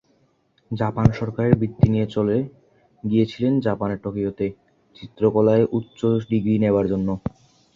Japan 0.71 1.07
সরকারের 1.11 1.53
বৃত্তি 1.55 1.87
নিয়ে 1.89 2.07
চলে 2.07 2.37
গিয়েছিলেন 3.03 3.53
জাপানের 3.65 3.99
টোকিওতে, 4.03 4.47
চিত্রকলায় 4.95 5.65
উচ্চ 5.77 5.99
ডিগ্রী 6.29 6.55
নেবার 6.63 6.85
জন্য। 6.91 7.07